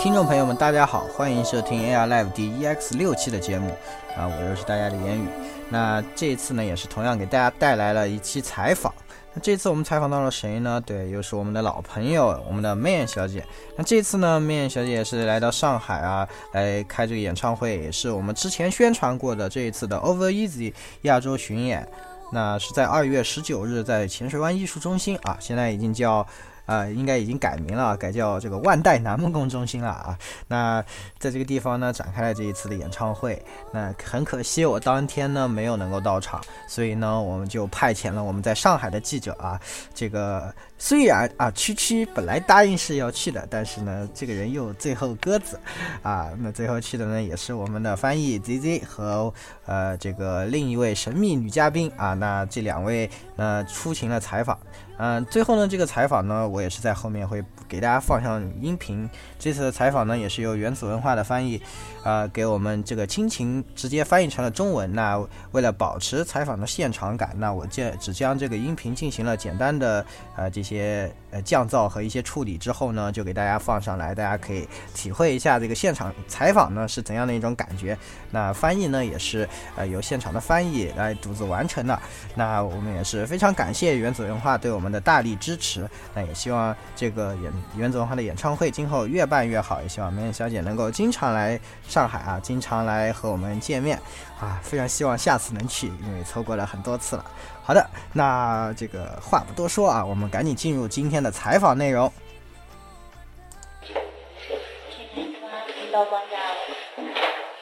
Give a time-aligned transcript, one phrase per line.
[0.00, 3.76] 听众朋友们，大家好，欢迎收听 AR Live 第 EX 六期的节目
[4.16, 5.26] 啊，我又是大家的言语。
[5.70, 8.94] 那这一次呢，也是同样给大家带来了一期采访。
[9.34, 10.80] 那这次我们采访到了谁呢？
[10.86, 13.44] 对，又是我们的老朋友，我们的 Man 小姐。
[13.74, 21.86] 那这次呢，m a n 小姐是来到上海啊，来开这个演唱会，也是我们之前宣传过的这一次的 Over Easy 亚洲巡演。
[22.32, 26.24] 那是在二月十九日，在浅水湾艺术中心啊，现在已经叫。
[26.68, 30.18] 啊，应该已经改名了，改叫这个万代南梦宫中心了啊。
[30.46, 30.84] 那
[31.18, 33.42] 在这个地方呢，展开了这一次的演唱会。
[33.72, 39.58] 那很可惜，我当天呢没有能够到场，所以呢，我们就派遣了我们在上海的记者啊。
[39.94, 45.58] 这个虽然啊，区区本来答应是要去的，但是呢，这个人又最后鸽子，
[46.02, 49.32] 啊，那最后去的呢，也是我们的翻译 Z Z 和
[49.64, 52.12] 呃这个另一位神秘女嘉宾啊。
[52.12, 54.58] 那这两位呃出勤了采访。
[54.98, 59.08] 嗯，最后呢，这个采访呢，我也是在后面会给大家放上音频。
[59.38, 61.62] 这次的采访呢，也是由原子文化的翻译，
[62.02, 64.92] 呃，给我们这个亲情直接翻译成了中文。
[64.92, 65.16] 那
[65.52, 77.96] 为了保持采访的现场感，那我这只将这个音频进行了简单的呃这些呃降噪和一些处理之后呢，就给大家放上来，大家可以体会一下这个现场采访呢是怎样的一种感觉。
[78.32, 81.96] 那翻译呢，也是呃由现场的翻译来独自完成的。
[82.34, 84.87] 那我们也是非常感谢原子文化对我们。
[84.90, 94.00] 的大力支持，那也希望这个袁袁子文化的演唱会今后越办越好，也希望梅艳小姐能够经常来上海啊，经常来和我们见面
[94.40, 97.24] 啊，非常希望下次能去，因为错过了很多次了。
[97.62, 102.10] 好的，那这个话不多说啊，我们赶紧进入今天的采访内容。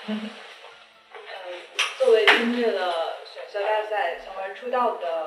[0.08, 0.30] 嗯，
[1.98, 2.70] 作为经历了
[3.26, 5.25] 选秀大赛从而出道的。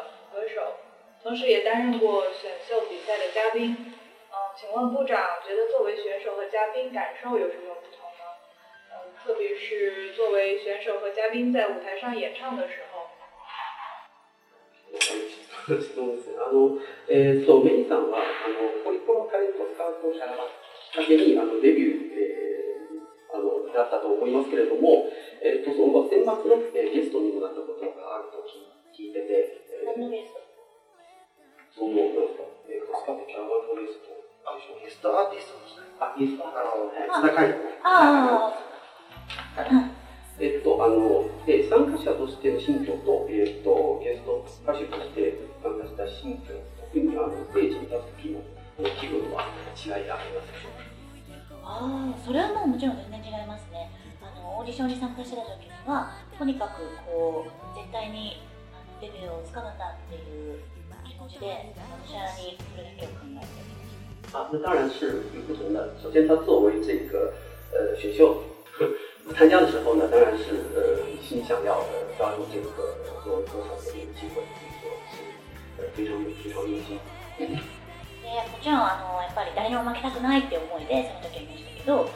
[1.21, 8.35] 同时也担任过选秀比赛的嘉宾，嗯，请问部长，觉得作为选手和嘉宾感受有什么不同呢？
[8.93, 12.99] 嗯，特别是作为选手和嘉宾在舞台上演唱的时候。
[14.91, 15.71] あ
[16.51, 20.49] の、え、そう、メイさんはあのポリコンタレとスカウトしたば、
[20.95, 22.09] だにあのデビュー、
[23.31, 25.05] あのだったと思いますけれども、
[25.43, 28.41] え、とその先物のゲストにもなったことがあると
[28.97, 30.48] 聞いてて、どのゲスト？
[34.99, 38.51] ストアーティストですあ、インストあの、津田海は
[40.43, 40.43] い。
[40.43, 46.51] えっと、あの、え参加者としての新居と、えっと、ゲスト歌手として参加した新居
[46.83, 48.43] 特にあの、ステージに立つ時の
[48.99, 50.67] 気分は違いがあります、ね、
[51.63, 53.87] ああ、それはもうもちろん全然違いますね。
[54.19, 58.43] あの、オーディションに参加してた時には、とにかくこう、絶対に
[58.99, 60.59] デビューをつかなかったっていう
[61.07, 63.88] 気持ちで、がしゃらにそれだけを考えてます
[64.31, 65.93] 啊，那当然是与不同的。
[66.01, 67.33] 首先，他作为这个
[67.71, 68.43] 呃选秀
[69.35, 70.81] 参加的时候呢，当然是呃
[71.21, 75.25] 心想要呃抓住这个做多少的机会，所以是
[75.77, 76.99] 呃非常非常用心。
[78.19, 82.07] もちろんあのやっぱり誰にも負けたくないって思いでその時は言いましたけどあの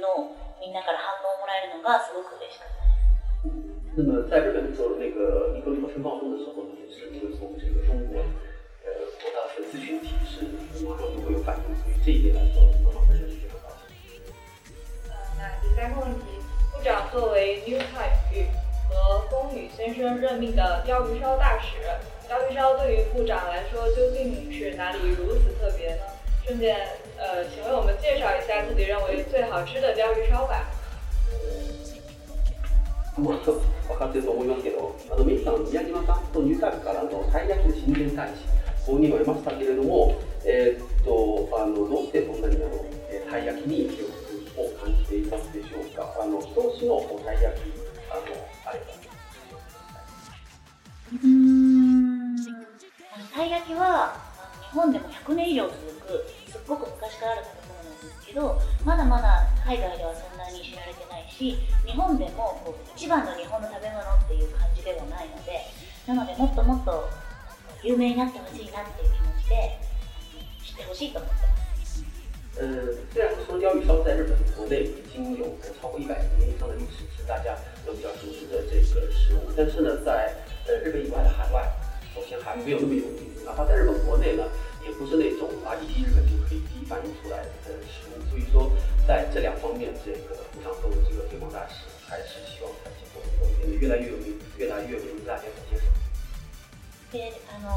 [2.22, 10.44] 应，那么在日本做那个一个那个分방송的时候，也是从这个中国呃广大粉丝群体是
[11.32, 11.64] 有反应，
[12.06, 12.93] 这一点来说。
[17.14, 18.42] 作为 New 派与
[18.90, 21.76] 和风雨先生任命的鲷鱼烧大使，
[22.28, 26.02] 鲷鱼烧对于部长来说究竟是哪里如此特别呢？
[26.44, 26.74] 顺便，
[27.16, 30.68] 呃，请为我们介绍一下自己认为最好吃的鲷鱼烧吧。
[33.16, 33.36] まあ、
[33.86, 34.42] 分かってと思
[35.08, 42.84] あの皆さん宮崎さんと New 派からあのたい焼き新選大使を任めましたけれども、えっとあのどうしてそんなにあの
[43.30, 44.03] たい焼きに。
[46.84, 47.64] 時のこうたい焼き
[48.10, 48.22] あの
[48.66, 48.92] あれば
[51.14, 51.16] う
[51.96, 52.36] ん
[53.34, 54.20] たい焼きは
[54.70, 55.78] 日本でも100年以上続く
[56.50, 65.60] すっごく昔からある食べ物なんですけどまだまだ海外ではそんなに知られてないし日本でもこう一番の日本の食べ物っていう感じではないので
[66.06, 67.08] なのでもっともっと
[67.82, 69.78] 有名になってほしいなっていう気持ちで
[70.64, 71.53] 知ってほしいと思ってます
[72.56, 72.66] 呃，
[73.12, 75.44] 这两个鲷鱼烧在日本国内已经有
[75.80, 77.50] 超过一百年以上的历史，是大家
[77.84, 79.38] 都比较熟知的这个食物。
[79.56, 80.32] 但是呢，在
[80.68, 81.66] 呃日本以外的海外，
[82.14, 83.26] 首先还没有那么有名。
[83.44, 84.44] 哪怕在日本国内呢，
[84.86, 88.22] 也不是那种啊一提日本就可以第一反应出来的食物。
[88.30, 88.70] 所以说，
[89.06, 95.90] 在这两方面这个互相作为这个推广大使，还是希望他今后能够变得越来越有名，越来越容大家所接受。
[97.10, 97.70] 对，あの、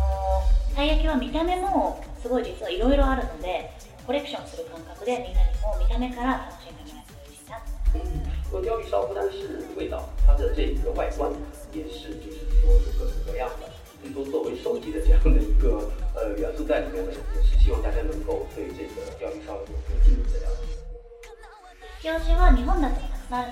[0.78, 3.72] た焼きは見た目もすごい実はあるので。
[4.08, 11.30] コレクションする感覚でみんなにも見た目から楽しんでもらえるようにな我雕一烧不单是味道，它的这个外观
[11.76, 13.68] 也是，就是说有各种各样的。
[14.16, 22.34] 多作为的这样的一个呃元素在里面呢，也是希望大家能够对这个鱼烧有更进一步的了解。
[22.34, 23.46] は日本だとたくさんあ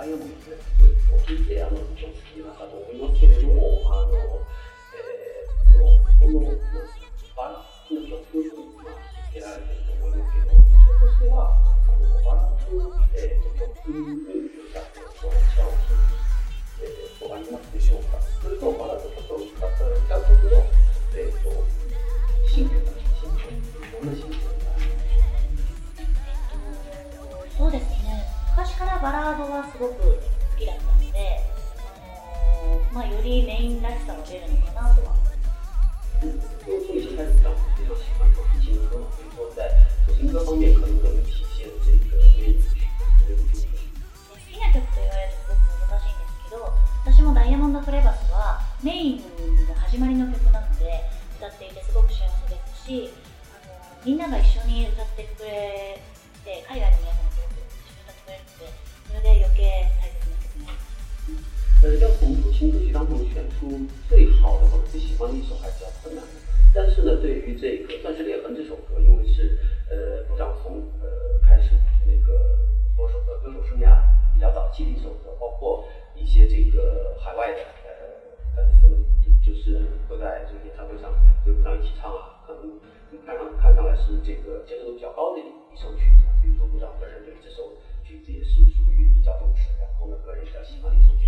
[0.00, 0.20] ライオを
[1.28, 4.16] 聞いて、あの、ちょっと好きなかと思いますけれども、あの、えー、
[5.76, 6.50] っと、この、
[51.42, 51.46] 呃，
[61.96, 66.30] 要从抒情歌曲当中选出最好的或者最喜欢的一首还是比较困难的。
[66.74, 71.70] 但是呢，对于这个《钻石裂痕》这首歌，因为是呃，部长从呃开始
[72.06, 72.38] 那个
[73.00, 73.96] 歌手呃歌手生涯
[74.34, 77.79] 比较早期的一首歌，包括一些这个海外的。
[79.50, 79.74] 就是
[80.08, 81.10] 会在这个演唱会上
[81.44, 82.70] 就让一起唱啊，可能
[83.26, 86.06] 看上看上来是这个度比较高的一首曲
[86.38, 87.74] 子，说部长本对这首
[88.06, 91.26] 曲子也是属于比较重视，然后呢个人比较喜欢的一首曲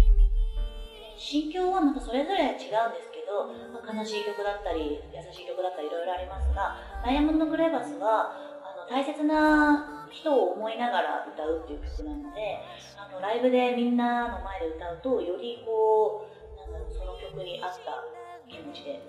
[1.18, 12.58] 心境はなんかそれぞれ違うんですけど、まあ、悲しい曲だったり優しい曲だったりいろいろありますが「ダイヤモンド・グレーバスは」は大切な人を思いながら歌うっていう曲なので
[13.02, 16.41] あのライブでみんなの前で歌うとよりこう
[16.72, 16.72] 从中个案
[17.44, 17.66] 例的
[18.48, 19.00] 总结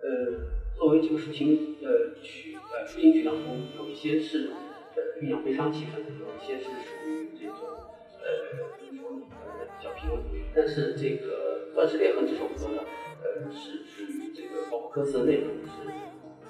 [0.00, 4.50] 呃，作为这个抒情呃曲呃抒情曲当中，有一些是
[4.94, 10.22] 呃酝酿悲伤气氛，的，有一些是属于这种呃呃比较平稳。
[10.54, 12.82] 但是这个《钻石裂痕》这首歌呢，
[13.24, 15.88] 呃是属于这个包括歌词的内容，是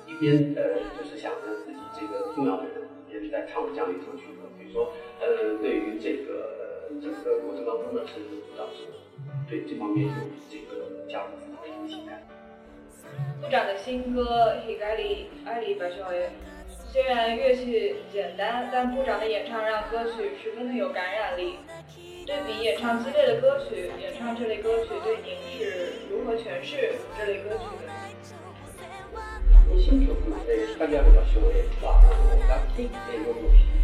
[0.06, 4.24] 一边呃就是想着自己这个重要的人，一边在唱这样一首曲。
[4.26, 4.32] 子。
[4.58, 6.67] 比如说呃，对于这个。
[7.00, 8.20] 整个过程当中呢，是
[8.56, 8.88] 当时
[9.48, 10.12] 对这方面有
[10.50, 12.26] 这个家长的一个期待。
[13.40, 16.28] 部长的新歌 He Gali 是关于爱里白雪灰，
[16.90, 21.56] 虽然乐器简单，但部长的演唱让歌曲十分的有感染力。
[22.26, 27.92] 对比演唱激烈的歌曲，演唱这类歌曲对您是如何诠释这类歌曲的？
[29.72, 30.36] 你辛苦了，
[30.78, 33.77] 大家晚上好，我是王龙，我今天要个的是。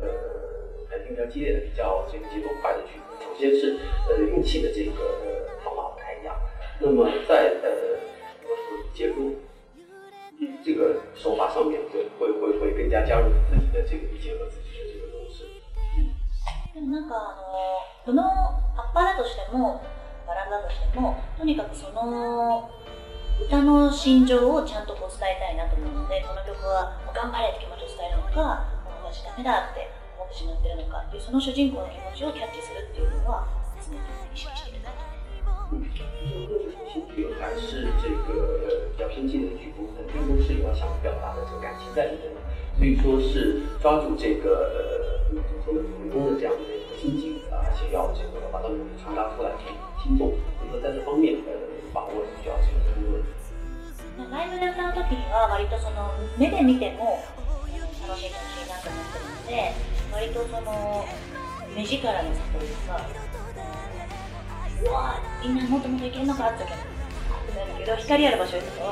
[0.00, 3.24] 个呃，比较激烈的、比较这个节奏快的曲子。
[3.24, 4.92] 首先是呃运气的这个
[5.64, 6.36] 方法不太一样。
[6.80, 7.70] 那么在呃
[10.64, 15.06] 这个手法上面，会会会更加加入自己的这个和自己的这个
[16.76, 17.52] でもかあの
[18.04, 18.20] この
[18.76, 19.80] アッパーだとしても
[20.26, 22.68] バラだとしてもとにかくその
[23.40, 27.75] 歌の心情をちゃんとこう伝えたいなと思うのでこの曲は「頑張れ!」って気持
[28.36, 28.68] か
[29.24, 29.88] ダメだって
[30.20, 33.48] 思ってしまってるのかっていうその主人公の気持ちをキャッチするっていうのは
[33.80, 35.00] 常に意識しているなと。
[42.78, 48.68] 所以说是抓住这个呃怎么说呢，主人公的这样的一个心境啊，想要这个把它
[49.02, 49.72] 传达出来给
[50.04, 51.36] 听众，所以说在这方面
[51.94, 52.56] 把握这个。
[54.30, 57.18] ライブで歌う時には割とその目で見ても
[59.46, 59.72] で
[60.12, 61.04] 割とその
[61.74, 63.00] 目力のというか
[64.82, 66.76] うわみんなもっともっといけるのかってなる
[67.78, 68.84] けど光ある場所に行くと